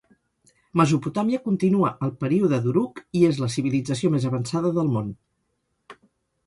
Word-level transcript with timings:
Mesopotàmia 0.79 1.39
continua 1.49 1.91
al 2.07 2.13
Període 2.23 2.59
d'Uruk 2.65 3.03
i 3.21 3.23
és 3.29 3.43
la 3.45 3.51
civilització 3.59 4.13
més 4.17 4.27
avançada 4.33 4.75
del 4.81 4.93
món. 4.97 5.15